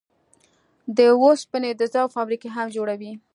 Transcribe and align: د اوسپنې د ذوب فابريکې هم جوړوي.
د 0.95 0.97
اوسپنې 1.23 1.71
د 1.75 1.81
ذوب 1.93 2.09
فابريکې 2.15 2.49
هم 2.55 2.67
جوړوي. 2.75 3.11